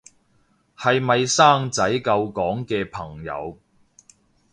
[0.75, 3.59] 係咪生仔救港嘅朋友